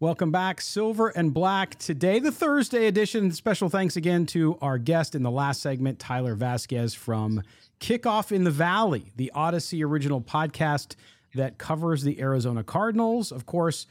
[0.00, 1.76] Welcome back, Silver and Black.
[1.76, 3.32] Today, the Thursday edition.
[3.32, 7.42] Special thanks again to our guest in the last segment, Tyler Vasquez from
[7.80, 10.94] Kickoff in the Valley, the Odyssey original podcast
[11.34, 13.32] that covers the Arizona Cardinals.
[13.32, 13.88] Of course,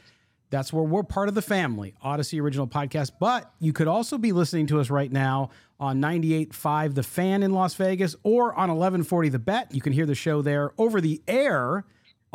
[0.49, 3.11] that's where we're part of the family, Odyssey original podcast.
[3.19, 7.51] But you could also be listening to us right now on 98.5 The Fan in
[7.51, 9.75] Las Vegas or on 1140 The Bet.
[9.75, 11.83] You can hear the show there over the air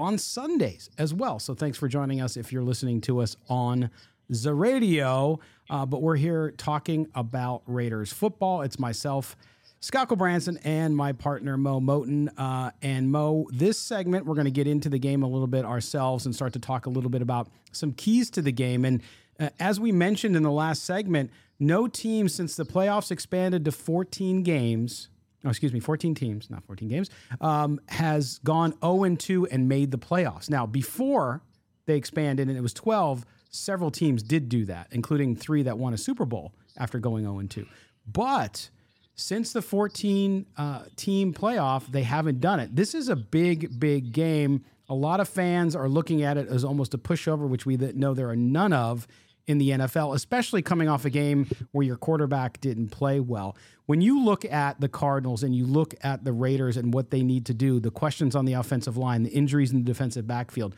[0.02, 1.38] on Sundays as well.
[1.38, 3.90] So thanks for joining us if you're listening to us on
[4.28, 5.38] the radio.
[5.70, 8.62] Uh, but we're here talking about Raiders football.
[8.62, 9.36] It's myself,
[9.80, 12.28] Scott Branson, and my partner, Mo Moton.
[12.36, 15.64] Uh, and Mo, this segment, we're going to get into the game a little bit
[15.64, 18.84] ourselves and start to talk a little bit about some keys to the game.
[18.84, 19.02] And
[19.38, 23.72] uh, as we mentioned in the last segment, no team since the playoffs expanded to
[23.72, 25.08] 14 games
[25.44, 27.10] oh, excuse me, 14 teams, not 14 games,
[27.40, 30.48] um, has gone 0 2 and made the playoffs.
[30.48, 31.42] Now, before
[31.86, 35.94] they expanded and it was 12, several teams did do that, including three that won
[35.94, 37.66] a Super Bowl after going 0 2.
[38.06, 38.70] But
[39.14, 42.74] since the 14 uh, team playoff, they haven't done it.
[42.74, 44.64] This is a big, big game.
[44.88, 48.14] A lot of fans are looking at it as almost a pushover, which we know
[48.14, 49.06] there are none of
[49.46, 53.56] in the NFL, especially coming off a game where your quarterback didn't play well.
[53.86, 57.22] When you look at the Cardinals and you look at the Raiders and what they
[57.22, 60.74] need to do, the questions on the offensive line, the injuries in the defensive backfield,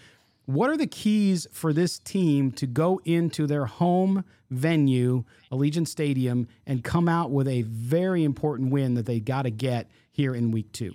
[0.47, 6.49] what are the keys for this team to go into their home venue, Allegiant Stadium,
[6.67, 10.51] and come out with a very important win that they got to get here in
[10.51, 10.95] week two?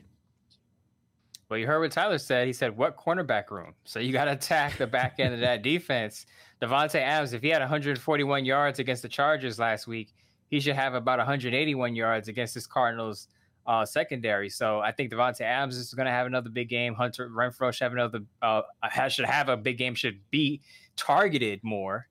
[1.50, 2.46] Well, you heard what Tyler said.
[2.46, 5.64] He said, "What cornerback room?" So you got to attack the back end of that
[5.64, 6.28] defense.
[6.62, 10.14] Davante Adams, if he had 141 yards against the Chargers last week,
[10.50, 13.30] he should have about 181 yards against this Cardinals
[13.66, 14.50] uh, secondary.
[14.50, 16.94] So I think Davante Adams is going to have another big game.
[16.94, 18.62] Hunter Renfrow should have another uh,
[19.08, 19.96] should have a big game.
[19.96, 20.62] Should be
[20.96, 22.08] targeted more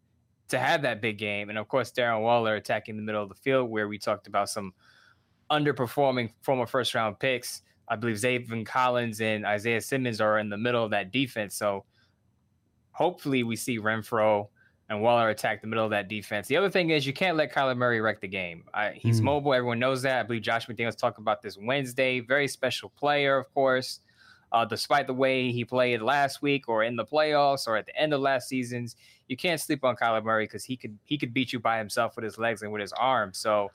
[0.48, 1.48] to have that big game.
[1.48, 4.48] And of course, Darren Waller attacking the middle of the field, where we talked about
[4.48, 4.72] some
[5.50, 7.62] underperforming former first round picks.
[7.90, 11.54] I believe Zaven Collins and Isaiah Simmons are in the middle of that defense.
[11.54, 11.84] So
[12.92, 14.48] hopefully we see Renfrow
[14.88, 16.48] and Waller attack the middle of that defense.
[16.48, 18.64] The other thing is you can't let Kyler Murray wreck the game.
[18.72, 19.24] I, he's mm.
[19.24, 19.54] mobile.
[19.54, 20.20] Everyone knows that.
[20.20, 22.20] I believe Josh McDaniels talked about this Wednesday.
[22.20, 24.00] Very special player, of course.
[24.50, 27.94] Uh, despite the way he played last week or in the playoffs or at the
[27.94, 28.96] end of last season's,
[29.28, 32.16] you can't sleep on Kyler Murray because he could he could beat you by himself
[32.16, 33.36] with his legs and with his arms.
[33.36, 33.70] So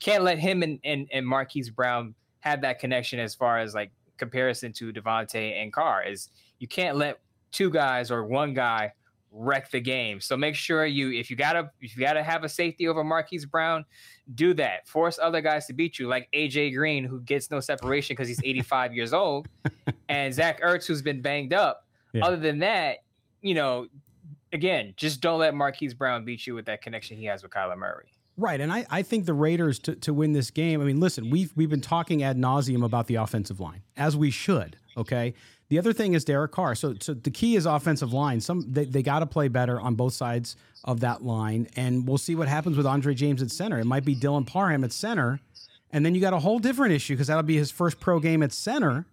[0.00, 3.90] can't let him and, and, and Marquise Brown have that connection as far as like
[4.16, 7.20] comparison to Davante and Carr is you can't let
[7.52, 8.92] two guys or one guy
[9.30, 10.20] wreck the game.
[10.20, 13.46] So make sure you if you gotta if you gotta have a safety over Marquise
[13.46, 13.84] Brown,
[14.34, 14.88] do that.
[14.88, 18.42] Force other guys to beat you, like AJ Green, who gets no separation because he's
[18.42, 19.48] 85 years old,
[20.08, 21.86] and Zach Ertz, who's been banged up.
[22.12, 22.24] Yeah.
[22.24, 22.98] Other than that,
[23.42, 23.86] you know,
[24.52, 27.76] again, just don't let Marquise Brown beat you with that connection he has with Kyler
[27.76, 28.12] Murray.
[28.38, 30.80] Right, and I, I think the Raiders to, to win this game.
[30.80, 34.30] I mean, listen, we've we've been talking ad nauseum about the offensive line, as we
[34.30, 34.76] should.
[34.96, 35.34] Okay,
[35.68, 36.76] the other thing is Derek Carr.
[36.76, 38.40] So, so the key is offensive line.
[38.40, 40.54] Some they, they got to play better on both sides
[40.84, 43.80] of that line, and we'll see what happens with Andre James at center.
[43.80, 45.40] It might be Dylan Parham at center,
[45.90, 48.44] and then you got a whole different issue because that'll be his first pro game
[48.44, 49.04] at center.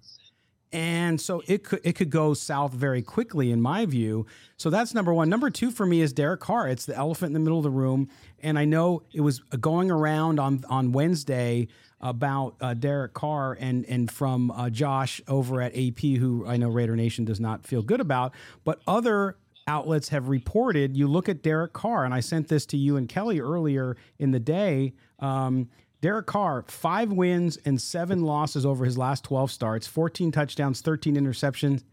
[0.71, 4.25] And so it could it could go south very quickly in my view.
[4.57, 5.29] So that's number one.
[5.29, 6.67] Number two for me is Derek Carr.
[6.67, 8.09] It's the elephant in the middle of the room.
[8.41, 11.67] And I know it was going around on on Wednesday
[12.01, 16.69] about uh, Derek Carr and and from uh, Josh over at AP, who I know
[16.69, 18.33] Raider Nation does not feel good about,
[18.63, 19.37] but other
[19.67, 20.95] outlets have reported.
[20.95, 24.31] You look at Derek Carr, and I sent this to you and Kelly earlier in
[24.31, 24.93] the day.
[25.19, 25.69] Um,
[26.05, 31.15] Derek Carr, five wins and seven losses over his last 12 starts, 14 touchdowns, 13
[31.15, 31.83] interceptions.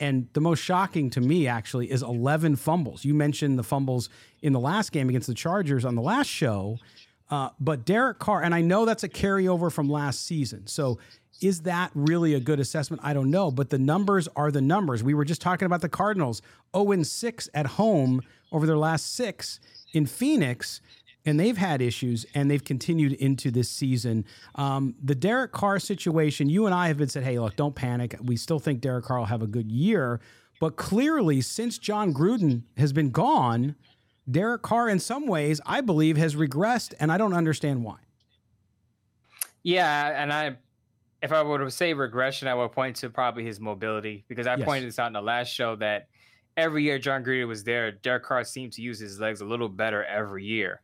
[0.00, 3.04] And the most shocking to me, actually, is 11 fumbles.
[3.04, 4.08] You mentioned the fumbles
[4.42, 6.78] in the last game against the Chargers on the last show.
[7.30, 10.66] Uh, but Derek Carr, and I know that's a carryover from last season.
[10.66, 10.98] So
[11.40, 13.02] is that really a good assessment?
[13.04, 13.52] I don't know.
[13.52, 15.04] But the numbers are the numbers.
[15.04, 16.42] We were just talking about the Cardinals
[16.76, 19.60] 0 6 at home over their last six
[19.92, 20.80] in Phoenix.
[21.26, 24.24] And they've had issues and they've continued into this season.
[24.54, 28.16] Um, the Derek Carr situation, you and I have been said, hey, look, don't panic.
[28.22, 30.20] We still think Derek Carr will have a good year.
[30.60, 33.76] But clearly, since Jon Gruden has been gone,
[34.30, 37.96] Derek Carr, in some ways, I believe, has regressed, and I don't understand why.
[39.62, 40.56] Yeah, and I,
[41.22, 44.56] if I were to say regression, I would point to probably his mobility because I
[44.56, 44.64] yes.
[44.64, 46.08] pointed this out in the last show that
[46.56, 49.68] every year Jon Gruden was there, Derek Carr seemed to use his legs a little
[49.68, 50.82] better every year.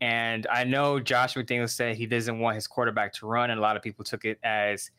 [0.00, 3.62] And I know Josh McDaniels said he doesn't want his quarterback to run, and a
[3.62, 4.90] lot of people took it as,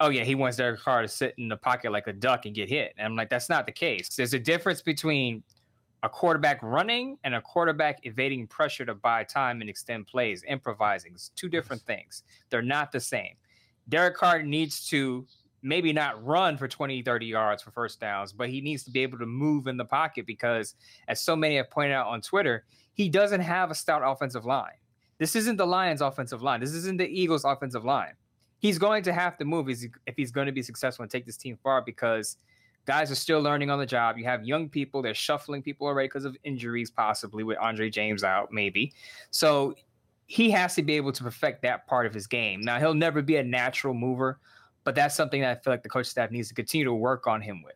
[0.00, 2.54] oh yeah, he wants Derek Carr to sit in the pocket like a duck and
[2.54, 2.92] get hit.
[2.98, 4.08] And I'm like, that's not the case.
[4.16, 5.42] There's a difference between
[6.02, 11.12] a quarterback running and a quarterback evading pressure to buy time and extend plays, improvising.
[11.12, 12.22] It's two different things.
[12.48, 13.34] They're not the same.
[13.88, 15.26] Derek Carr needs to
[15.62, 19.00] maybe not run for 20, 30 yards for first downs, but he needs to be
[19.00, 20.74] able to move in the pocket because,
[21.08, 22.64] as so many have pointed out on Twitter,
[23.00, 24.78] he doesn't have a stout offensive line.
[25.18, 26.60] This isn't the Lions' offensive line.
[26.60, 28.14] This isn't the Eagles' offensive line.
[28.58, 31.36] He's going to have to move if he's going to be successful and take this
[31.36, 32.36] team far because–
[32.86, 34.18] guys are still learning on the job.
[34.18, 38.24] You have young people, they're shuffling people already because of injuries, possibly with Andre James
[38.24, 38.92] out, maybe.
[39.30, 39.74] So
[40.26, 42.60] he has to be able to perfect that part of his game.
[42.60, 44.38] Now, he'll never be a natural mover,
[44.84, 47.26] but that's something that I feel like the coach staff needs to continue to work
[47.26, 47.74] on him with.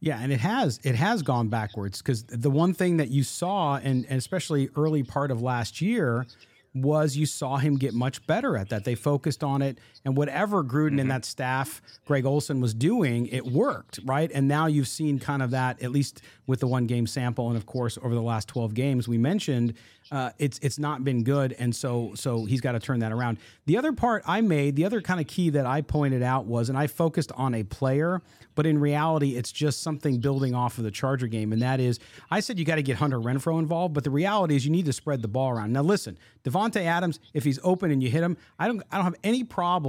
[0.00, 3.76] Yeah, and it has it has gone backwards because the one thing that you saw,
[3.76, 6.26] and, and especially early part of last year,
[6.74, 8.84] was you saw him get much better at that.
[8.84, 10.98] They focused on it, and whatever Gruden mm-hmm.
[11.00, 14.30] and that staff, Greg Olson was doing, it worked, right?
[14.32, 17.56] And now you've seen kind of that, at least with the one game sample, and
[17.56, 19.74] of course over the last twelve games we mentioned,
[20.10, 23.38] uh, it's it's not been good, and so so he's got to turn that around.
[23.66, 26.70] The other part I made, the other kind of key that I pointed out was,
[26.70, 28.22] and I focused on a player,
[28.54, 32.00] but in reality, it's just something building off of the Charger game, and that is,
[32.30, 34.86] I said you got to get Hunter Renfrow involved, but the reality is you need
[34.86, 35.74] to spread the ball around.
[35.74, 39.04] Now listen, Davante Adams, if he's open and you hit him, I don't I don't
[39.04, 39.87] have any problem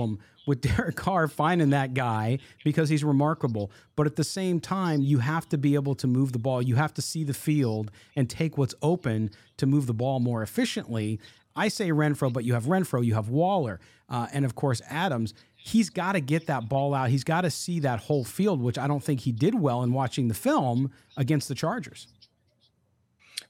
[0.49, 3.71] with Derek Carr finding that guy because he's remarkable.
[3.95, 6.61] But at the same time, you have to be able to move the ball.
[6.61, 10.41] You have to see the field and take what's open to move the ball more
[10.41, 11.19] efficiently.
[11.55, 13.79] I say Renfrow, but you have Renfrow, you have Waller,
[14.09, 15.33] uh, and of course Adams.
[15.55, 17.09] He's got to get that ball out.
[17.09, 19.91] He's got to see that whole field, which I don't think he did well in
[19.91, 22.07] watching the film against the Chargers.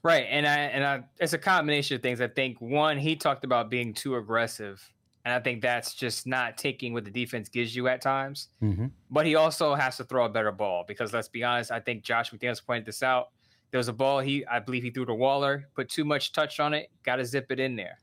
[0.02, 2.20] Right, and I and I, it's a combination of things.
[2.20, 4.82] I think one, he talked about being too aggressive
[5.24, 8.48] and I think that's just not taking what the defense gives you at times.
[8.62, 8.86] Mm-hmm.
[9.10, 12.02] But he also has to throw a better ball because let's be honest, I think
[12.02, 13.30] Josh McDaniels pointed this out.
[13.70, 16.58] There was a ball he, I believe he threw to Waller, put too much touch
[16.58, 17.98] on it, got to zip it in there.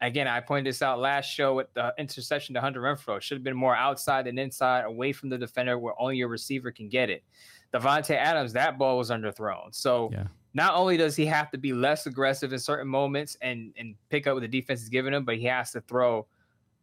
[0.00, 3.20] Again, I pointed this out last show with the interception to Hunter Renfrow.
[3.20, 6.70] Should have been more outside than inside, away from the defender where only your receiver
[6.70, 7.22] can get it.
[7.72, 9.74] Davante Adams, that ball was underthrown.
[9.74, 10.26] So yeah.
[10.52, 14.26] not only does he have to be less aggressive in certain moments and and pick
[14.26, 16.26] up what the defense is giving him, but he has to throw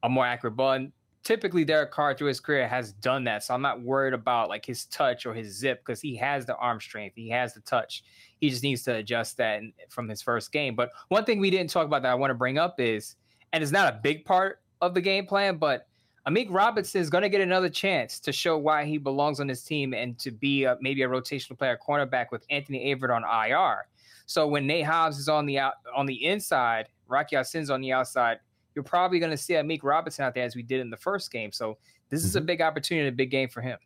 [0.04, 0.88] a more accurate ball.
[1.24, 3.44] Typically, Derek Carr through his career has done that.
[3.44, 6.56] So I'm not worried about like his touch or his zip because he has the
[6.56, 8.04] arm strength, he has the touch.
[8.40, 10.76] He just needs to adjust that from his first game.
[10.76, 13.16] But one thing we didn't talk about that I want to bring up is,
[13.54, 15.88] and it's not a big part of the game plan, but
[16.28, 19.64] Amik Robinson is going to get another chance to show why he belongs on this
[19.64, 23.88] team and to be a, maybe a rotational player, cornerback with Anthony Averett on IR.
[24.28, 27.92] So when Nate Hobbs is on the out on the inside, Rocky Ya-Sin's on the
[27.92, 28.40] outside,
[28.76, 31.32] you're probably going to see Amik Robinson out there as we did in the first
[31.32, 31.52] game.
[31.52, 31.78] So
[32.10, 32.48] this is a mm-hmm.
[32.48, 33.78] big opportunity, a big game for him.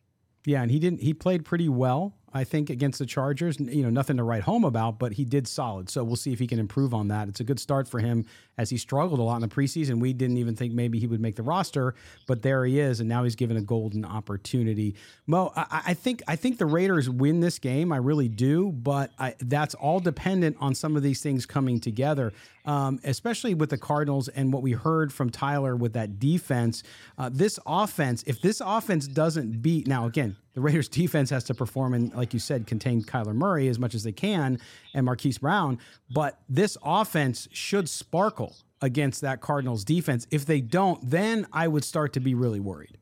[0.44, 1.02] Yeah, and he didn't.
[1.02, 2.14] He played pretty well.
[2.36, 3.58] I think, against the Chargers.
[3.58, 5.88] You know, nothing to write home about, but he did solid.
[5.88, 7.28] So we'll see if he can improve on that.
[7.28, 8.26] It's a good start for him
[8.58, 10.00] as he struggled a lot in the preseason.
[10.00, 11.94] We didn't even think maybe he would make the roster,
[12.26, 14.94] but there he is, and now he's given a golden opportunity.
[15.26, 17.92] Mo, I, I think I think the Raiders win this game.
[17.92, 22.32] I really do, but I, that's all dependent on some of these things coming together,
[22.64, 26.82] um, especially with the Cardinals and what we heard from Tyler with that defense.
[27.18, 31.54] Uh, this offense, if this offense doesn't beat now again the Raiders defense has to
[31.54, 34.58] perform and, like you said, contain Kyler Murray as much as they can
[34.94, 35.78] and Marquise Brown.
[36.10, 40.26] But this offense should sparkle against that Cardinals defense.
[40.30, 42.96] If they don't, then I would start to be really worried.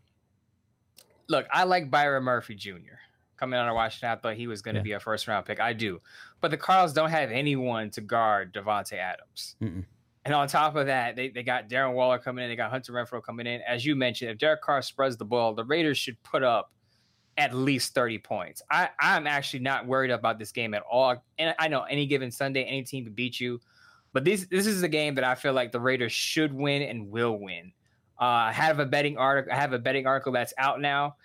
[1.28, 2.98] Look, I like Byron Murphy Jr.
[3.36, 4.84] Coming out of Washington, I thought he was going to yeah.
[4.84, 5.60] be a first round pick.
[5.60, 6.00] I do.
[6.40, 9.54] But the Cardinals don't have anyone to guard Davante Adams.
[9.62, 9.84] Mm-mm.
[10.24, 12.50] And on top of that, they, they got Darren Waller coming in.
[12.50, 13.60] They got Hunter Renfrow coming in.
[13.62, 16.72] As you mentioned, if Derek Carr spreads the ball, the Raiders should put up
[17.36, 18.62] at least 30 points.
[18.70, 21.16] I, I'm actually not worried about this game at all.
[21.38, 23.60] And I know any given Sunday, any team can beat you.
[24.12, 27.10] But this this is a game that I feel like the Raiders should win and
[27.10, 27.72] will win.
[28.18, 29.52] Uh, I have a betting article.
[29.52, 31.16] I have a betting article that's out now,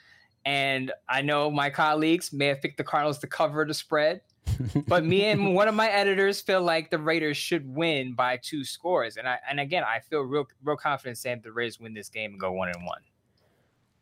[0.44, 4.22] and I know my colleagues may have picked the Cardinals to cover the spread,
[4.88, 8.66] but me and one of my editors feel like the Raiders should win by two
[8.66, 9.18] scores.
[9.18, 12.32] And I and again, I feel real real confident saying the Raiders win this game
[12.32, 13.02] and go one and one.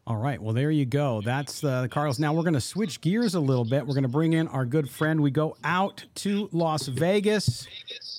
[0.07, 0.41] All right.
[0.41, 1.19] Well, there you go.
[1.19, 2.15] That's uh, the.
[2.17, 3.85] Now we're going to switch gears a little bit.
[3.85, 5.19] We're going to bring in our good friend.
[5.19, 7.67] We go out to Las Vegas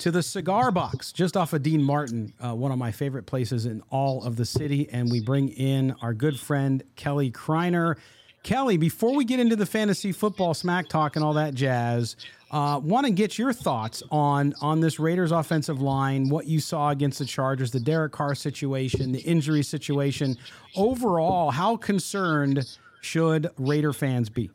[0.00, 3.64] to the Cigar Box, just off of Dean Martin, uh, one of my favorite places
[3.64, 4.86] in all of the city.
[4.92, 7.96] And we bring in our good friend, Kelly Kreiner.
[8.42, 12.16] Kelly, before we get into the fantasy football smack talk and all that jazz,
[12.50, 16.90] uh, Want to get your thoughts on on this Raiders offensive line, what you saw
[16.90, 20.36] against the Chargers, the Derek Carr situation, the injury situation.
[20.76, 24.50] Overall, how concerned should Raider fans be?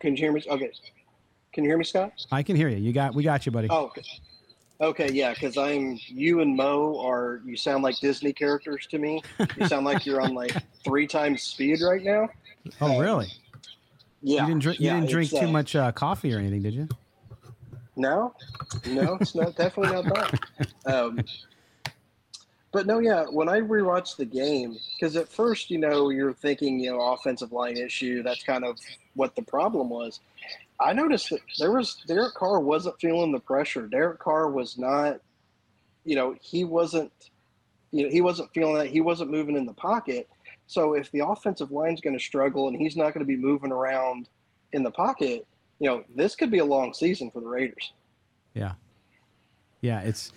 [0.00, 0.42] Can you hear me?
[0.48, 0.70] Okay.
[1.52, 2.12] Can you hear me, Scott?
[2.30, 2.78] I can hear you.
[2.78, 3.68] You got we got you, buddy.
[3.70, 4.02] Oh, okay.
[4.80, 9.20] Okay, yeah, because I'm you and Mo are you sound like Disney characters to me.
[9.58, 12.30] You sound like you're on like three times speed right now.
[12.80, 13.28] Oh, really?
[14.22, 14.42] Yeah.
[14.42, 14.80] You didn't drink.
[14.80, 16.88] You yeah, didn't drink too uh, much uh, coffee or anything, did you?
[17.96, 18.34] No,
[18.86, 20.40] no, it's not definitely not that.
[20.86, 21.20] Um,
[22.72, 23.24] but no, yeah.
[23.24, 27.52] When I rewatched the game, because at first, you know, you're thinking, you know, offensive
[27.52, 28.22] line issue.
[28.22, 28.78] That's kind of
[29.14, 30.20] what the problem was.
[30.78, 33.86] I noticed that there was Derek Carr wasn't feeling the pressure.
[33.86, 35.20] Derek Carr was not,
[36.04, 37.12] you know, he wasn't,
[37.90, 38.86] you know, he wasn't feeling that.
[38.86, 40.28] He wasn't moving in the pocket.
[40.70, 43.72] So if the offensive line's going to struggle and he's not going to be moving
[43.72, 44.28] around
[44.72, 45.44] in the pocket,
[45.80, 47.92] you know, this could be a long season for the Raiders.
[48.54, 48.74] Yeah,
[49.80, 50.30] yeah, it's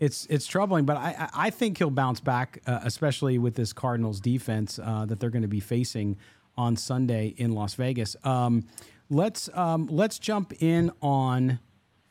[0.00, 4.18] it's it's troubling, but I I think he'll bounce back, uh, especially with this Cardinals
[4.18, 6.16] defense uh, that they're going to be facing
[6.56, 8.16] on Sunday in Las Vegas.
[8.24, 8.64] Um,
[9.10, 11.58] let's um, let's jump in on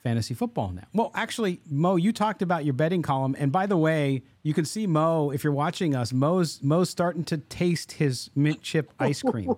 [0.06, 0.84] fantasy football now.
[0.94, 4.64] Well, actually, Mo, you talked about your betting column, and by the way, you can
[4.64, 6.14] see Mo if you're watching us.
[6.14, 9.56] Mo's Mo's starting to taste his mint chip ice cream.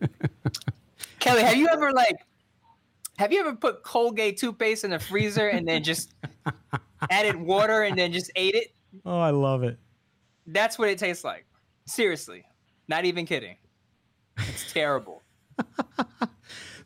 [1.20, 2.16] Kelly, have you ever like
[3.18, 6.12] have you ever put Colgate toothpaste in the freezer and then just
[7.08, 8.74] added water and then just ate it?
[9.04, 9.78] Oh, I love it.
[10.48, 11.46] That's what it tastes like.
[11.86, 12.44] Seriously.
[12.88, 13.56] Not even kidding.
[14.38, 15.22] It's terrible.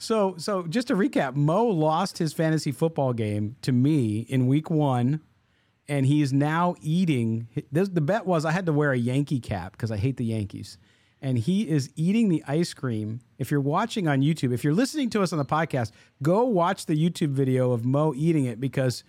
[0.00, 4.70] So, so just to recap, Mo lost his fantasy football game to me in week
[4.70, 5.20] one,
[5.88, 7.48] and he is now eating.
[7.70, 10.24] This, the bet was I had to wear a Yankee cap because I hate the
[10.24, 10.78] Yankees,
[11.20, 13.20] and he is eating the ice cream.
[13.38, 15.90] If you're watching on YouTube, if you're listening to us on the podcast,
[16.22, 19.04] go watch the YouTube video of Mo eating it because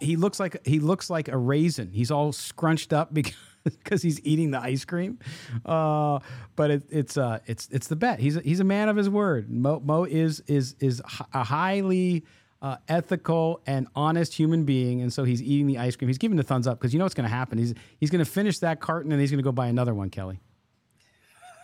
[0.00, 1.90] he looks like he looks like a raisin.
[1.90, 3.34] He's all scrunched up because
[3.82, 5.18] because he's eating the ice cream.
[5.64, 6.20] Uh,
[6.56, 8.20] but it, it's uh, it's it's the bet.
[8.20, 9.50] He's a, he's a man of his word.
[9.50, 11.00] Mo, Mo is is is
[11.32, 12.24] a highly
[12.60, 16.08] uh, ethical and honest human being, and so he's eating the ice cream.
[16.08, 17.58] He's giving the thumbs up because you know what's going to happen.
[17.58, 20.10] He's he's going to finish that carton and he's going to go buy another one.
[20.10, 20.40] Kelly.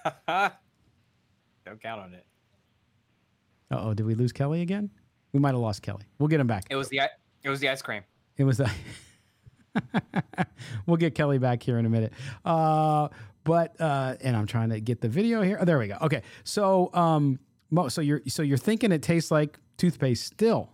[0.26, 2.26] Don't count on it.
[3.70, 4.90] oh, did we lose Kelly again?
[5.32, 6.04] We might have lost Kelly.
[6.18, 6.64] We'll get him back.
[6.70, 7.02] It was the
[7.42, 8.02] it was the ice cream.
[8.38, 8.70] It was the.
[10.86, 12.12] we'll get Kelly back here in a minute.
[12.44, 13.08] Uh,
[13.44, 15.58] but uh, and I'm trying to get the video here.
[15.60, 15.96] Oh, there we go.
[16.02, 17.38] Okay, so um,
[17.88, 20.70] so you're so you're thinking it tastes like toothpaste still.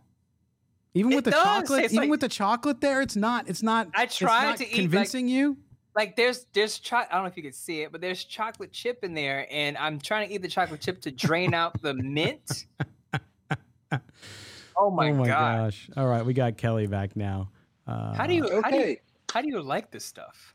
[0.94, 3.48] Even with it the chocolate, even like, with the chocolate there, it's not.
[3.48, 3.88] It's not.
[3.94, 5.56] I tried to convincing like, you.
[5.94, 8.72] Like there's there's cho- I don't know if you can see it, but there's chocolate
[8.72, 11.94] chip in there, and I'm trying to eat the chocolate chip to drain out the
[11.94, 12.66] mint.
[14.78, 15.88] Oh my, oh my gosh!
[15.96, 17.48] All right, we got Kelly back now.
[17.86, 18.60] Uh, how do you okay.
[18.62, 18.96] how do you
[19.32, 20.54] how do you like this stuff?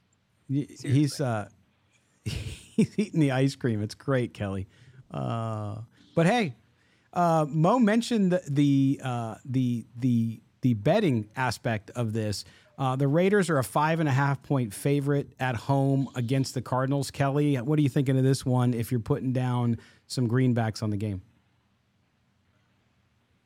[0.49, 0.89] Seriously.
[0.91, 1.47] He's uh
[2.25, 3.81] he's eating the ice cream.
[3.81, 4.67] It's great, Kelly.
[5.11, 5.77] Uh,
[6.15, 6.55] but hey,
[7.13, 12.45] uh, Mo mentioned the the uh, the the the betting aspect of this.
[12.77, 16.61] Uh, the Raiders are a five and a half point favorite at home against the
[16.61, 17.11] Cardinals.
[17.11, 18.73] Kelly, what are you thinking of this one?
[18.73, 21.21] If you're putting down some greenbacks on the game,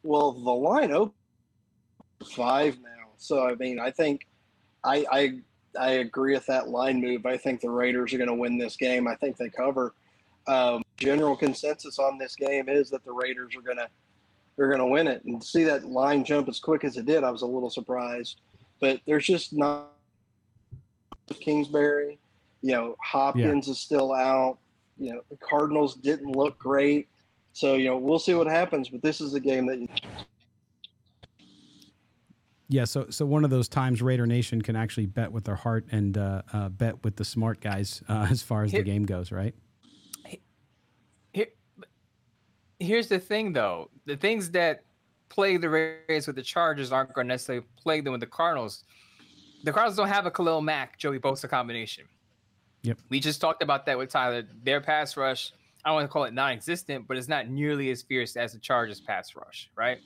[0.04, 1.14] well, the line open
[2.36, 4.28] five now, so I mean, I think
[4.84, 5.40] I I
[5.80, 7.26] I agree with that line move.
[7.26, 9.08] I think the Raiders are going to win this game.
[9.08, 9.94] I think they cover.
[10.48, 13.88] Um, general consensus on this game is that the Raiders are going to
[14.56, 15.24] they're going to win it.
[15.26, 17.70] And to see that line jump as quick as it did, I was a little
[17.70, 18.40] surprised.
[18.80, 19.92] But there's just not
[21.40, 22.20] Kingsbury.
[22.62, 23.72] You know, Hopkins yeah.
[23.72, 24.58] is still out.
[24.98, 27.10] You know, the Cardinals didn't look great.
[27.54, 28.90] So, you know, we'll see what happens.
[28.90, 29.88] But this is a game that
[32.68, 35.86] yeah, so so one of those times Raider Nation can actually bet with their heart
[35.92, 39.06] and uh, uh, bet with the smart guys uh, as far as here, the game
[39.06, 39.54] goes, right?
[41.34, 41.48] Here,
[42.80, 44.84] here's the thing, though: the things that
[45.30, 48.84] plague the Raiders with the Chargers aren't going to necessarily plague them with the Cardinals.
[49.64, 52.06] The Cardinals don't have a Khalil Mack, Joey Bosa combination.
[52.84, 53.00] Yep.
[53.10, 54.44] We just talked about that with Tyler.
[54.64, 55.52] Their pass rush,
[55.84, 58.60] I don't want to call it non-existent, but it's not nearly as fierce as the
[58.60, 60.00] Chargers pass rush, right?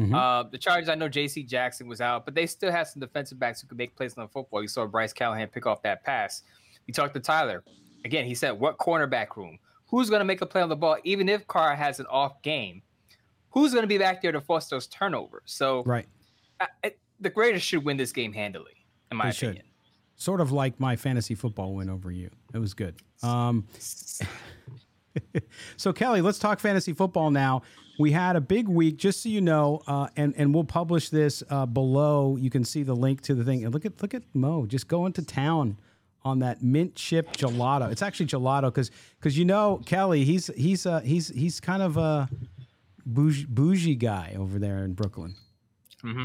[0.00, 0.14] Mm-hmm.
[0.14, 1.42] Uh, the Chargers, I know J.C.
[1.42, 4.24] Jackson was out, but they still have some defensive backs who could make plays on
[4.24, 4.62] the football.
[4.62, 6.42] You saw Bryce Callahan pick off that pass.
[6.86, 7.62] We talked to Tyler.
[8.06, 9.58] Again, he said, "What cornerback room?
[9.88, 12.40] Who's going to make a play on the ball, even if Carr has an off
[12.40, 12.80] game?
[13.50, 16.06] Who's going to be back there to force those turnovers?" So, right,
[16.60, 19.56] I, I, the Raiders should win this game handily, in my they opinion.
[19.56, 19.64] Should.
[20.22, 22.30] Sort of like my fantasy football win over you.
[22.54, 22.94] It was good.
[23.22, 23.66] Um,
[25.76, 27.62] so Kelly, let's talk fantasy football now.
[27.98, 31.42] We had a big week, just so you know, uh, and and we'll publish this
[31.50, 32.36] uh, below.
[32.36, 33.64] You can see the link to the thing.
[33.64, 35.76] And look at look at Mo just going to town
[36.22, 37.90] on that mint chip gelato.
[37.90, 41.96] It's actually gelato because because you know Kelly, he's he's uh, he's he's kind of
[41.96, 42.28] a
[43.04, 45.34] bougie, bougie guy over there in Brooklyn.
[46.02, 46.24] Mm-hmm.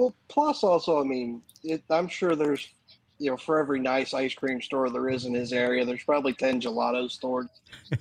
[0.00, 2.66] Well, plus also, I mean, it, I'm sure there's,
[3.18, 6.32] you know, for every nice ice cream store there is in his area, there's probably
[6.32, 7.48] ten gelato stores,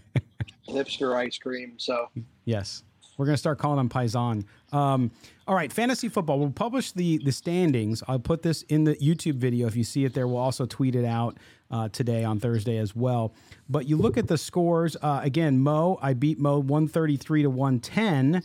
[0.70, 1.74] hipster ice cream.
[1.76, 2.08] So
[2.46, 2.84] yes,
[3.18, 4.46] we're gonna start calling them paisan.
[4.72, 5.12] Um,
[5.46, 6.40] all right, fantasy football.
[6.40, 8.02] We'll publish the the standings.
[8.08, 9.68] I'll put this in the YouTube video.
[9.68, 11.36] If you see it there, we'll also tweet it out
[11.70, 13.34] uh, today on Thursday as well.
[13.68, 15.60] But you look at the scores uh, again.
[15.60, 18.42] Mo, I beat Mo one thirty three to one ten.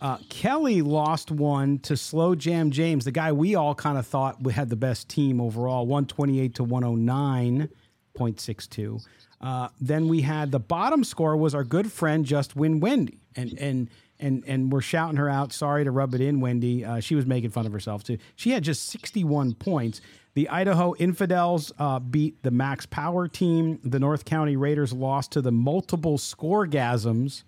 [0.00, 4.42] Uh, Kelly lost one to Slow Jam James, the guy we all kind of thought
[4.42, 9.04] we had the best team overall, 128 to 109.62.
[9.40, 13.56] Uh, then we had the bottom score was our good friend Just Win Wendy, and
[13.58, 15.52] and and and we're shouting her out.
[15.52, 16.84] Sorry to rub it in, Wendy.
[16.84, 18.18] Uh, she was making fun of herself too.
[18.34, 20.00] She had just 61 points.
[20.38, 23.80] The Idaho Infidels uh, beat the Max Power team.
[23.82, 27.42] The North County Raiders lost to the Multiple Scoregasms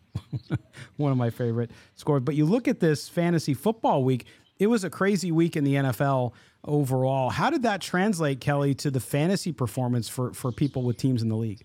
[0.96, 2.22] one of my favorite scores.
[2.24, 4.26] But you look at this fantasy football week,
[4.58, 6.32] it was a crazy week in the NFL
[6.64, 7.30] overall.
[7.30, 11.28] How did that translate, Kelly, to the fantasy performance for, for people with teams in
[11.28, 11.64] the league?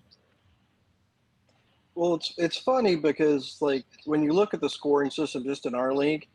[1.95, 5.73] Well, it's it's funny because like when you look at the scoring system just in
[5.73, 6.27] our league,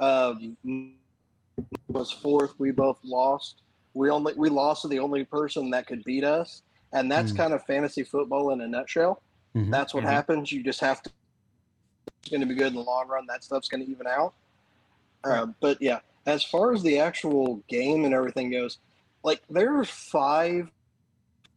[0.00, 0.56] um,
[1.86, 2.54] was fourth.
[2.58, 3.62] We both lost.
[3.94, 7.36] We only we lost to the only person that could beat us, and that's mm.
[7.36, 9.22] kind of fantasy football in a nutshell.
[9.54, 9.70] Mm-hmm.
[9.70, 10.12] That's what mm-hmm.
[10.12, 10.52] happens.
[10.52, 11.10] You just have to
[12.22, 13.26] It's going to be good in the long run.
[13.26, 14.34] That stuff's going to even out.
[15.24, 18.78] Uh, but yeah, as far as the actual game and everything goes,
[19.22, 20.70] like there are five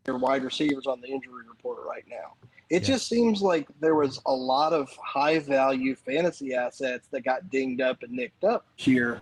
[0.07, 2.33] wide receivers on the injury report right now.
[2.69, 2.87] It yeah.
[2.87, 7.81] just seems like there was a lot of high value fantasy assets that got dinged
[7.81, 9.21] up and nicked up here.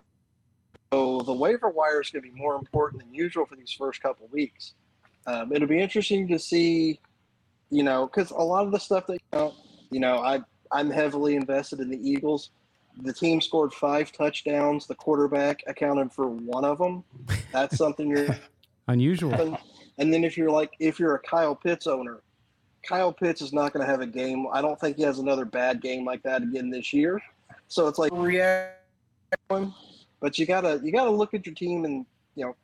[0.93, 3.99] So the waiver wire is going to be more important than usual for these first
[4.03, 4.75] couple weeks.
[5.25, 6.99] Um, it'll be interesting to see,
[7.71, 9.53] you know, because a lot of the stuff that you know,
[9.89, 12.51] you know, I I'm heavily invested in the Eagles.
[13.01, 14.85] The team scored five touchdowns.
[14.85, 17.03] The quarterback accounted for one of them.
[17.51, 18.37] That's something you're
[18.87, 19.57] unusual.
[19.97, 22.21] And then if you're like if you're a Kyle Pitts owner,
[22.87, 24.45] Kyle Pitts is not going to have a game.
[24.53, 27.19] I don't think he has another bad game like that again this year.
[27.67, 28.77] So it's like react,
[30.23, 32.05] but you gotta you gotta look at your team and
[32.35, 32.55] you know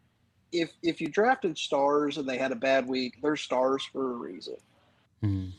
[0.54, 4.16] if if you drafted stars and they had a bad week, they're stars for a
[4.16, 4.56] reason.
[5.22, 5.52] Mhm.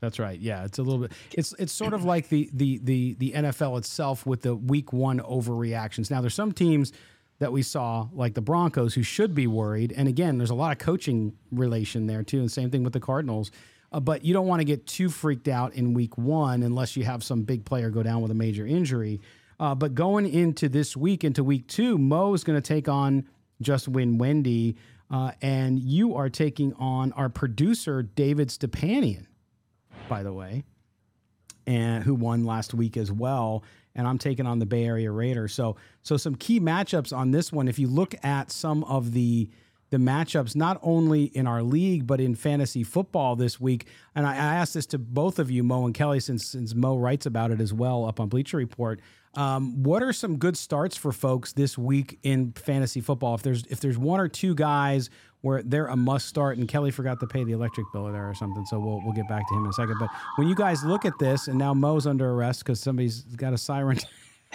[0.00, 0.38] That's right.
[0.38, 1.12] Yeah, it's a little bit.
[1.32, 5.20] It's it's sort of like the the the the NFL itself with the week one
[5.20, 6.10] overreactions.
[6.10, 6.92] Now, there's some teams
[7.38, 10.72] that we saw like the Broncos who should be worried, and again, there's a lot
[10.72, 13.50] of coaching relation there too, and same thing with the Cardinals.
[13.90, 17.04] Uh, but you don't want to get too freaked out in week one unless you
[17.04, 19.20] have some big player go down with a major injury.
[19.62, 23.28] Uh, but going into this week, into week two, Mo is going to take on
[23.60, 24.76] Just Win Wendy,
[25.08, 29.26] uh, and you are taking on our producer David Stepanian
[30.08, 30.64] by the way,
[31.66, 33.64] and who won last week as well.
[33.94, 35.54] And I'm taking on the Bay Area Raiders.
[35.54, 37.68] So, so some key matchups on this one.
[37.68, 39.48] If you look at some of the
[39.92, 44.32] the matchups, not only in our league but in fantasy football this week, and I,
[44.32, 47.50] I asked this to both of you, Mo and Kelly, since since Mo writes about
[47.50, 49.00] it as well up on Bleacher Report.
[49.34, 53.34] Um, what are some good starts for folks this week in fantasy football?
[53.34, 55.10] If there's if there's one or two guys
[55.42, 58.34] where they're a must start, and Kelly forgot to pay the electric bill there or
[58.34, 59.98] something, so we'll we'll get back to him in a second.
[60.00, 63.52] But when you guys look at this, and now Mo's under arrest because somebody's got
[63.52, 63.98] a siren.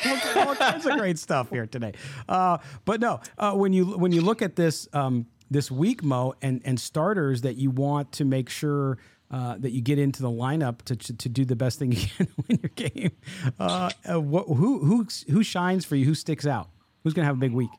[0.05, 1.93] All kinds of great stuff here today.
[2.27, 6.33] Uh, but no, uh, when you when you look at this um, this week, Mo,
[6.41, 8.97] and and starters that you want to make sure
[9.31, 12.07] uh, that you get into the lineup to, to, to do the best thing you
[12.17, 13.11] can win your game.
[13.59, 16.05] Uh, uh, what, who who who shines for you?
[16.05, 16.69] Who sticks out?
[17.03, 17.69] Who's gonna have a big week?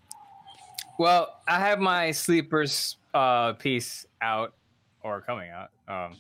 [0.98, 4.54] Well, I have my sleepers uh, piece out
[5.02, 5.70] or coming out.
[5.86, 6.16] Um,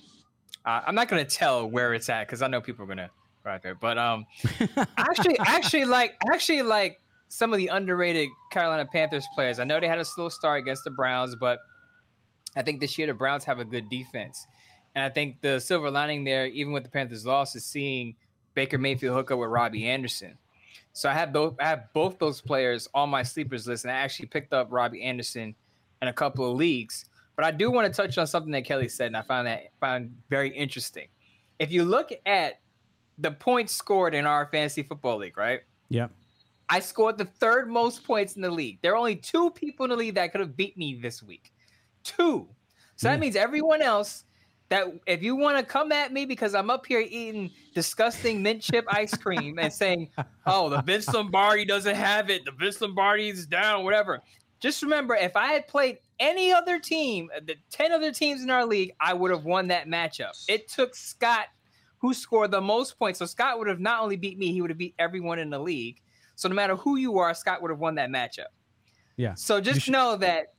[0.64, 3.62] I'm not gonna tell where it's at because I know people are gonna go out
[3.62, 3.74] there.
[3.74, 4.26] But um,
[4.96, 9.58] actually, actually like actually like some of the underrated Carolina Panthers players.
[9.58, 11.60] I know they had a slow start against the Browns, but
[12.56, 14.46] I think this year the Browns have a good defense.
[14.94, 18.16] And I think the silver lining there, even with the Panthers' loss, is seeing
[18.54, 20.36] Baker Mayfield hook up with Robbie Anderson.
[20.92, 23.96] So I have both I have both those players on my sleepers list, and I
[23.96, 25.54] actually picked up Robbie Anderson
[26.02, 27.04] in a couple of leagues.
[27.36, 29.70] But I do want to touch on something that Kelly said, and I found that
[29.78, 31.06] found very interesting.
[31.60, 32.58] If you look at
[33.18, 35.60] the points scored in our fantasy football league, right?
[35.90, 36.12] Yep.
[36.68, 38.78] I scored the third most points in the league.
[38.82, 41.52] There are only two people in the league that could have beat me this week.
[42.04, 42.48] Two.
[42.96, 43.20] So that hmm.
[43.20, 44.24] means everyone else
[44.68, 48.60] that if you want to come at me because I'm up here eating disgusting mint
[48.60, 50.10] chip ice cream and saying,
[50.46, 52.44] "Oh, the Vince Lombardi doesn't have it.
[52.44, 54.20] The Vince Lombardi is down, whatever."
[54.60, 58.66] Just remember, if I had played any other team, the ten other teams in our
[58.66, 60.32] league, I would have won that matchup.
[60.48, 61.46] It took Scott,
[61.98, 64.70] who scored the most points, so Scott would have not only beat me, he would
[64.70, 66.00] have beat everyone in the league.
[66.36, 68.46] So no matter who you are, Scott would have won that matchup.
[69.16, 69.34] Yeah.
[69.34, 70.54] So just know that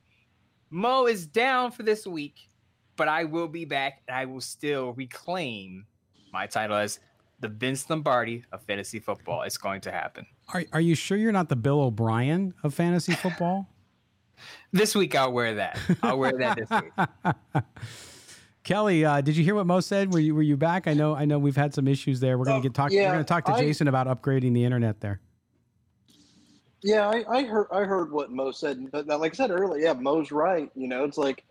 [0.70, 2.50] Mo is down for this week,
[2.98, 5.86] but I will be back and I will still reclaim
[6.34, 7.00] my title as
[7.40, 9.44] the Vince Lombardi of fantasy football.
[9.44, 10.26] It's going to happen.
[10.54, 13.68] Are Are you sure you're not the Bill O'Brien of fantasy football?
[14.72, 15.78] This week I'll wear that.
[16.02, 17.64] I'll wear that this week.
[18.64, 20.14] Kelly, uh, did you hear what Mo said?
[20.14, 20.88] Were you Were you back?
[20.88, 22.38] I know I know we've had some issues there.
[22.38, 22.92] We're gonna Uh, get talk.
[22.92, 25.22] yeah, we're gonna talk to I- Jason about upgrading the internet there.
[26.82, 29.94] Yeah, I, I heard I heard what Mo said, but like I said earlier, yeah,
[29.94, 30.70] Mo's right.
[30.76, 31.44] You know, it's like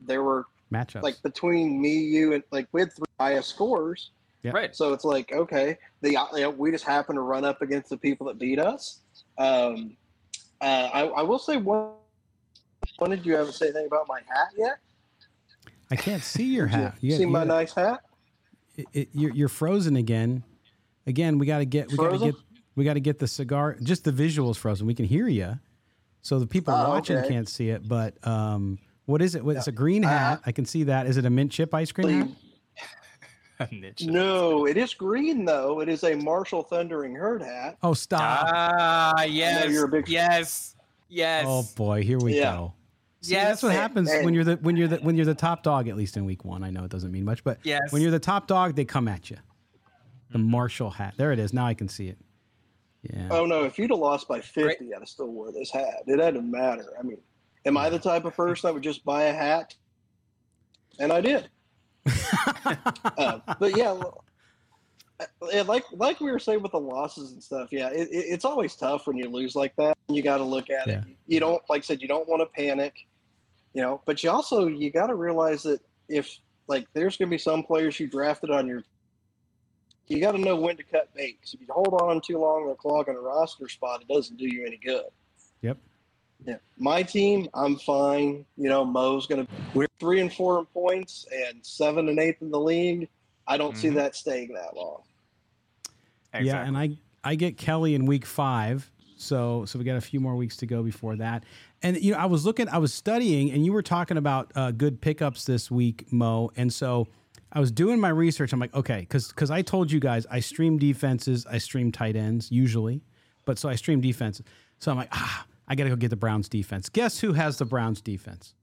[0.00, 1.02] there were Matchups.
[1.02, 4.10] like between me, you, and like we had three highest scores.
[4.42, 4.52] Yeah.
[4.52, 4.74] Right.
[4.74, 7.96] So it's like okay, the you know, we just happen to run up against the
[7.96, 9.00] people that beat us.
[9.38, 9.96] Um,
[10.60, 11.92] uh, I, I will say one.
[12.98, 14.78] When did you ever say anything about my hat yet?
[15.90, 16.94] I can't see your Did you hat.
[17.00, 18.00] You see my nice hat?
[18.76, 20.44] it, it, you're, you're frozen again.
[21.06, 22.34] Again, we got to get we got to get
[22.76, 23.76] we got to get the cigar.
[23.82, 24.86] Just the visuals frozen.
[24.86, 25.58] We can hear you,
[26.22, 27.28] so the people Oh, watching okay.
[27.28, 27.88] can't see it.
[27.88, 29.42] But um, what is it?
[29.44, 30.40] It's a green Uh, hat.
[30.46, 31.06] I can see that.
[31.06, 32.28] Is it a mint chip ice cream hat?
[34.00, 35.80] No, it is green though.
[35.80, 37.76] It is a Marshall Thundering Herd hat.
[37.82, 38.46] Oh, stop!
[38.50, 39.70] Ah, yes.
[39.70, 40.74] you're a big- yes.
[41.10, 41.44] Yes.
[41.46, 42.52] oh boy, here we Yeah.
[42.54, 42.72] go.
[43.22, 45.34] See, Yes, that's what happens and- when you're the when you're the when you're the
[45.34, 45.88] top dog.
[45.88, 47.92] At least in week one, I know it doesn't mean much, but Yes.
[47.92, 49.36] when you're the top dog, they come at you.
[50.30, 50.50] The Mm-hmm.
[50.50, 51.14] Marshall hat.
[51.16, 51.52] There it is.
[51.52, 52.18] Now I can see it.
[53.02, 53.28] Yeah.
[53.30, 56.02] Oh no, if you'd have lost by 50, I'd have still wore this hat.
[56.06, 56.84] It doesn't matter.
[56.98, 57.18] I mean,
[57.66, 59.74] am I the type of person that would just buy a hat?
[60.98, 61.48] And I did.
[63.18, 63.94] uh, but yeah,
[65.66, 68.74] like like we were saying with the losses and stuff, yeah, it, it, it's always
[68.76, 69.96] tough when you lose like that.
[70.08, 71.04] You got to look at it.
[71.26, 73.06] You don't, like I said, you don't want to panic,
[73.74, 74.00] you know.
[74.04, 77.62] But you also you got to realize that if like there's going to be some
[77.62, 78.82] players you drafted on your
[80.08, 81.38] you got to know when to cut bait.
[81.40, 84.36] 'Cause if you hold on too long or clog on a roster spot, it doesn't
[84.36, 85.04] do you any good.
[85.62, 85.78] Yep.
[86.46, 86.56] Yeah.
[86.78, 88.44] My team, I'm fine.
[88.56, 92.42] You know, Mo's going to, we're three and four in points and seven and eighth
[92.42, 93.08] in the league.
[93.46, 93.94] I don't see Mhm.
[93.96, 95.02] that staying that long.
[96.40, 100.20] Yeah, and I I get Kelly in week five, so so we got a few
[100.20, 101.44] more weeks to go before that.
[101.82, 104.70] And you know, I was looking, I was studying, and you were talking about uh,
[104.70, 106.50] good pickups this week, Mo.
[106.56, 107.06] And so
[107.52, 108.52] I was doing my research.
[108.52, 112.16] I'm like, okay, because because I told you guys I stream defenses, I stream tight
[112.16, 113.02] ends usually,
[113.46, 114.44] but so I stream defenses.
[114.78, 116.88] So I'm like, ah, I got to go get the Browns defense.
[116.90, 118.54] Guess who has the Browns defense?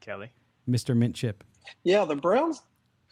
[0.00, 0.30] Kelly.
[0.68, 0.96] Mr.
[0.96, 1.44] Mint Chip.
[1.82, 2.62] Yeah, the Browns.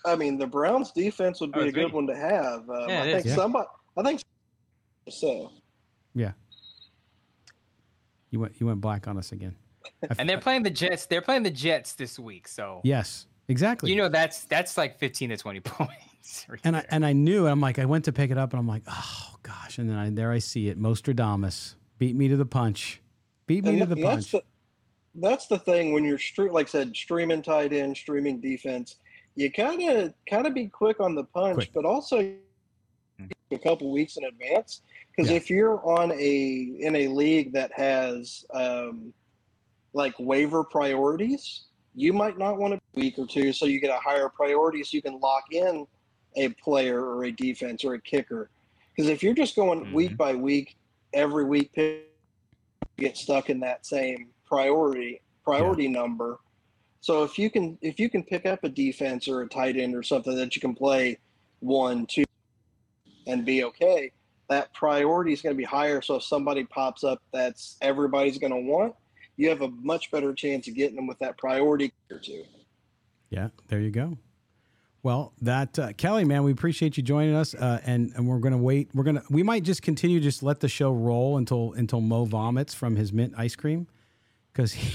[0.05, 1.93] I mean, the Browns defense would be Oh, a good great.
[1.95, 2.69] one to have.
[2.69, 3.27] Um, Yeah, I think is.
[3.27, 3.35] Yeah.
[3.37, 3.69] somebody.
[3.97, 4.21] I think
[5.09, 5.53] so.
[6.15, 6.33] Yeah.
[8.33, 9.55] You went you went black on us again.
[10.19, 11.07] And they're playing the Jets.
[11.07, 12.49] They're playing the Jets this week.
[12.49, 13.91] So Yes, exactly.
[13.91, 16.47] you know that's that's like 15 to 20 points.
[16.49, 18.59] right and I and I knew, I'm like, I went to pick it up, and
[18.59, 22.37] I'm like, oh gosh, and then I, there I see it, Mostradamus beat me to
[22.37, 23.01] the punch,
[23.47, 24.31] beat me And to the that's punch.
[24.33, 24.43] the
[25.15, 28.97] that's the thing when you're stre- like I said, streaming tight end, streaming defense.
[29.37, 31.71] You kind of kind of be quick on the punch, Quick.
[31.75, 32.33] but also
[33.53, 34.83] a couple weeks in advance.
[35.17, 35.37] Because Yeah.
[35.37, 39.13] if you're on a in a league that has um,
[39.95, 44.01] like waiver priorities, you might not want a week or two, so you get a
[44.01, 45.87] higher priority, so you can lock in
[46.37, 48.51] a player or a defense or a kicker.
[48.97, 50.75] Because if you're just going week by week,
[51.13, 51.71] every week,
[52.99, 56.39] get stuck in that same priority priority number.
[57.01, 59.95] So if you can if you can pick up a defense or a tight end
[59.95, 61.19] or something that you can play
[61.61, 62.25] one, two,
[63.27, 64.13] and be okay,
[64.49, 66.01] that priority is going to be higher.
[66.03, 68.95] So if somebody pops up that's everybody's going to want,
[69.37, 72.45] you have a much better chance of getting them with that priority or two.
[73.31, 74.19] Yeah, there you go.
[75.03, 78.59] Well, that uh, Kelly, man, we appreciate you joining us, uh, and and we're gonna
[78.59, 78.91] wait.
[78.95, 82.73] We're gonna we might just continue just let the show roll until until Mo vomits
[82.73, 83.89] from his mint ice cream
[84.53, 84.93] because he,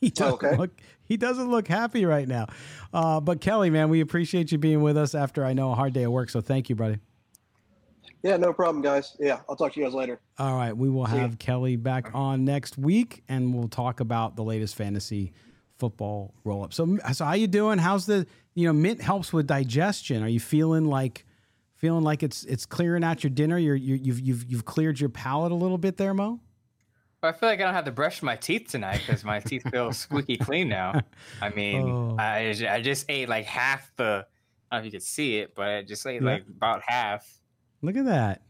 [0.00, 0.56] he doesn't Okay.
[0.56, 0.70] look
[1.04, 2.46] he doesn't look happy right now.
[2.92, 5.92] Uh, but Kelly, man, we appreciate you being with us after I know a hard
[5.92, 6.30] day of work.
[6.30, 6.98] So thank you, buddy.
[8.24, 9.16] Yeah, no problem, guys.
[9.20, 10.18] Yeah, I'll talk to you guys later.
[10.38, 11.18] All right, we will See ya.
[11.20, 15.32] have Kelly back on next week, and we'll talk about the latest fantasy
[15.78, 16.72] football roll up.
[16.72, 17.78] So, so how you doing?
[17.78, 20.22] How's the you know mint helps with digestion?
[20.22, 21.26] Are you feeling like
[21.76, 23.58] feeling like it's it's clearing out your dinner?
[23.58, 26.40] You're, you're you've you've you've cleared your palate a little bit there, Mo.
[27.20, 29.68] But I feel like I don't have to brush my teeth tonight because my teeth
[29.70, 31.00] feel squeaky clean now.
[31.42, 32.16] I mean, Oh.
[32.18, 34.26] I, I just ate like half the.
[34.72, 36.28] I don't know if you could see it, but I just ate Yeah.
[36.32, 37.26] like about half.
[37.84, 38.42] Look at that.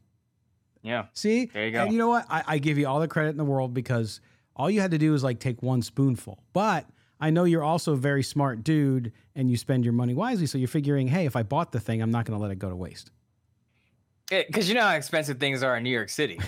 [0.83, 1.07] Yeah.
[1.15, 1.83] See, There you go.
[1.83, 2.27] And you know what?
[2.29, 4.21] I, I give you all the credit in the world because
[4.55, 6.43] all you had to do is like take one spoonful.
[6.53, 6.87] But
[7.21, 10.47] I know you're also a very smart dude, and you spend your money wisely.
[10.47, 12.59] So you're figuring, hey, if I bought the thing, I'm not going to let it
[12.59, 13.11] go to waste.
[14.29, 16.39] Because you know how expensive things are in New York City.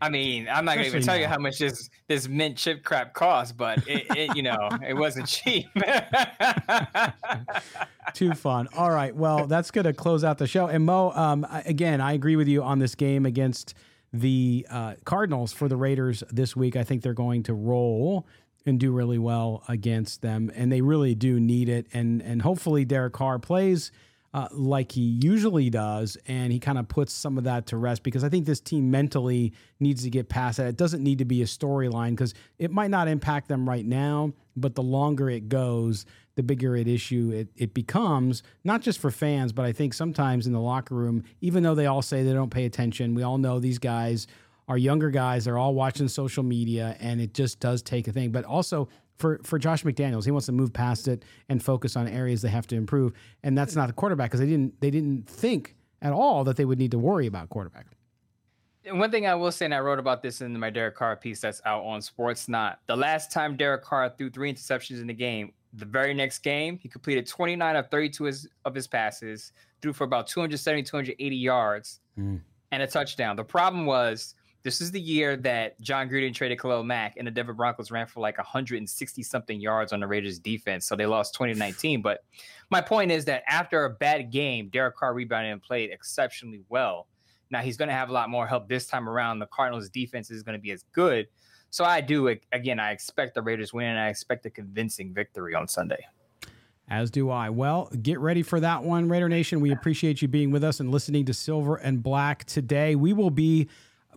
[0.00, 2.84] I mean, I'm not gonna even Especially tell you how much this this mint chip
[2.84, 5.66] crap cost, but it, it you know it wasn't cheap.
[8.14, 8.68] Too fun.
[8.76, 9.14] All right.
[9.14, 10.66] Well, that's going to close out the show.
[10.66, 13.74] And Mo, um, again, I agree with you on this game against
[14.12, 16.76] the uh, Cardinals for the Raiders this week.
[16.76, 18.26] I think they're going to roll
[18.66, 21.86] and do really well against them, and they really do need it.
[21.92, 23.90] And and hopefully Derek Carr plays.
[24.34, 28.02] Uh, like he usually does, and he kind of puts some of that to rest
[28.02, 30.66] because I think this team mentally needs to get past that.
[30.66, 34.32] It doesn't need to be a storyline because it might not impact them right now,
[34.56, 39.12] but the longer it goes, the bigger it issue it, it becomes, not just for
[39.12, 42.32] fans, but I think sometimes in the locker room, even though they all say they
[42.32, 44.26] don't pay attention, we all know these guys
[44.66, 48.32] are younger guys, they're all watching social media, and it just does take a thing.
[48.32, 52.08] But also for, for Josh McDaniels, he wants to move past it and focus on
[52.08, 53.12] areas they have to improve.
[53.42, 56.64] And that's not a quarterback because they didn't they didn't think at all that they
[56.64, 57.86] would need to worry about quarterback.
[58.86, 61.16] And one thing I will say, and I wrote about this in my Derek Carr
[61.16, 62.80] piece that's out on Sports Not.
[62.86, 66.76] The last time Derek Carr threw three interceptions in the game, the very next game,
[66.78, 72.00] he completed 29 of 32 his- of his passes, threw for about 270, 280 yards,
[72.18, 72.40] Mm.
[72.72, 73.36] and a touchdown.
[73.36, 77.30] The problem was this is the year that Jon Gruden traded Khalil Mack, and the
[77.30, 80.86] Denver Broncos ran for like 160 something yards on the Raiders defense.
[80.86, 82.00] So they lost 2019.
[82.00, 82.24] But
[82.70, 87.06] my point is that after a bad game, Derek Carr rebounded and played exceptionally well.
[87.50, 89.38] Now he's going to have a lot more help this time around.
[89.38, 91.28] The Cardinals' defense is going to be as good.
[91.68, 92.80] So I do again.
[92.80, 96.06] I expect the Raiders win, and I expect a convincing victory on Sunday.
[96.88, 97.50] As do I.
[97.50, 99.60] Well, get ready for that one, Raider Nation.
[99.60, 102.94] We appreciate you being with us and listening to Silver and Black today.
[102.94, 103.68] We will be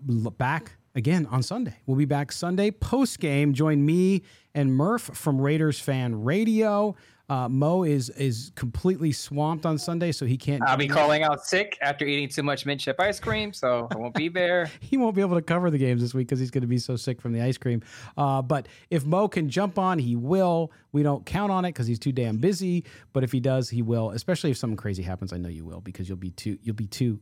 [0.02, 1.76] back again on Sunday.
[1.86, 3.54] We'll be back Sunday post game.
[3.54, 6.96] Join me and Murph from Raiders Fan Radio.
[7.30, 10.64] Uh, Mo is is completely swamped on Sunday, so he can't.
[10.64, 13.98] I'll be calling out sick after eating too much mint chip ice cream, so I
[13.98, 14.72] won't be there.
[14.80, 16.78] he won't be able to cover the games this week because he's going to be
[16.78, 17.82] so sick from the ice cream.
[18.16, 20.72] Uh, but if Mo can jump on, he will.
[20.94, 22.86] We don't count on it because he's too damn busy.
[23.12, 24.12] But if he does, he will.
[24.12, 26.88] Especially if something crazy happens, I know you will because you'll be too you'll be
[26.88, 27.20] too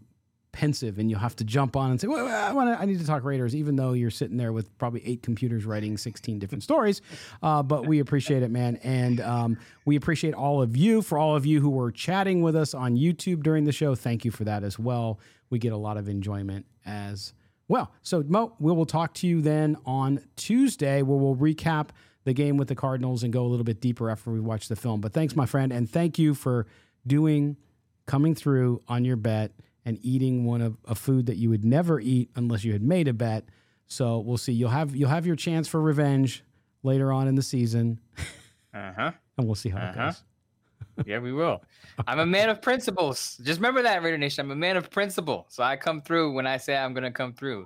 [0.55, 3.05] pensive and you'll have to jump on and say, well, I, wanna, I need to
[3.05, 7.01] talk Raiders, even though you're sitting there with probably eight computers writing 16 different stories.
[7.43, 8.77] Uh, but we appreciate it, man.
[8.77, 11.01] And um, we appreciate all of you.
[11.01, 14.23] For all of you who were chatting with us on YouTube during the show, thank
[14.23, 15.19] you for that as well.
[15.49, 17.33] We get a lot of enjoyment as
[17.67, 17.91] well.
[18.01, 21.89] So, Mo, we will talk to you then on Tuesday where we'll recap
[22.23, 24.77] the game with the Cardinals and go a little bit deeper after we watch the
[24.77, 25.01] film.
[25.01, 25.73] But thanks, my friend.
[25.73, 26.65] And thank you for
[27.05, 27.57] doing,
[28.05, 29.51] coming through on your bet
[29.85, 33.07] and eating one of a food that you would never eat unless you had made
[33.07, 33.45] a bet.
[33.87, 34.51] So we'll see.
[34.53, 36.43] You'll have you'll have your chance for revenge
[36.83, 37.99] later on in the season.
[38.73, 39.11] Uh huh.
[39.37, 39.91] and we'll see how Uh-huh.
[40.01, 40.23] it goes.
[41.05, 41.61] Yeah, we will.
[42.07, 43.37] I'm a man of principles.
[43.43, 44.45] Just remember that, Raider Nation.
[44.45, 45.45] I'm a man of principle.
[45.49, 47.65] So I come through when I say I'm going to come through.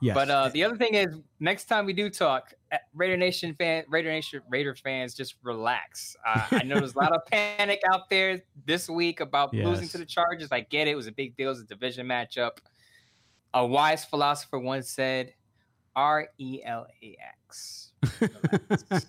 [0.00, 0.14] Yes.
[0.14, 1.08] But uh, the other thing is,
[1.40, 6.16] next time we do talk, uh, Raider Nation fan, Raider Nation, Raider fans, just relax.
[6.26, 9.98] Uh, I know there's a lot of panic out there this week about losing to
[9.98, 10.48] the Chargers.
[10.52, 11.48] I get it; it was a big deal.
[11.48, 12.58] It was a division matchup.
[13.52, 15.34] A wise philosopher once said,
[15.94, 17.92] "R E L A X."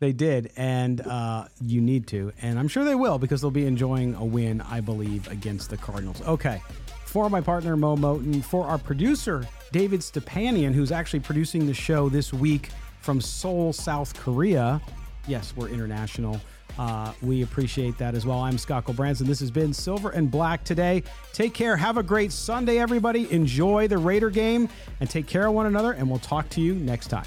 [0.00, 3.66] They did, and uh, you need to, and I'm sure they will because they'll be
[3.66, 6.22] enjoying a win, I believe, against the Cardinals.
[6.22, 6.62] Okay,
[7.10, 12.08] for my partner Mo Moton, for our producer David Stepanian, who's actually producing the show
[12.08, 12.70] this week
[13.00, 14.80] from Seoul, South Korea.
[15.26, 16.40] Yes, we're international.
[16.78, 18.38] Uh, we appreciate that as well.
[18.38, 19.26] I'm Scott Branson.
[19.26, 21.02] This has been Silver and Black today.
[21.32, 21.76] Take care.
[21.76, 23.30] Have a great Sunday, everybody.
[23.32, 24.68] Enjoy the Raider game
[25.00, 25.92] and take care of one another.
[25.92, 27.26] And we'll talk to you next time.